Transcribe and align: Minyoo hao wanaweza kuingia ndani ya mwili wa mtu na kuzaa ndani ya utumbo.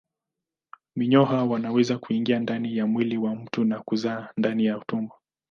Minyoo 0.95 1.25
hao 1.25 1.49
wanaweza 1.49 1.97
kuingia 1.97 2.39
ndani 2.39 2.77
ya 2.77 2.87
mwili 2.87 3.17
wa 3.17 3.35
mtu 3.35 3.63
na 3.65 3.79
kuzaa 3.83 4.29
ndani 4.37 4.65
ya 4.65 4.77
utumbo. 4.77 5.13